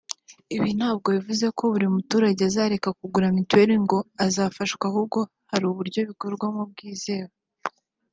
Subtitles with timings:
[0.55, 5.19] ibi ntabwo bivuga ko buri muturage azareka kugura mituweli ngo azafashwa ahubwo
[5.51, 7.31] hari uburyo bikorwa bwizewe